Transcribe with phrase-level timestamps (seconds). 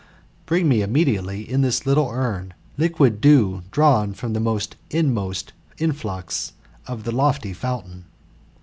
[0.47, 6.53] Bring me immediately in this little urn, liquid dew drawn from the most inmost influx
[6.87, 8.05] of the lofty fountain."